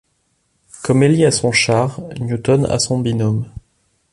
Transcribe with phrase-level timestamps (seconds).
[0.81, 3.47] Comme Elie a son char, Newton a son binôme;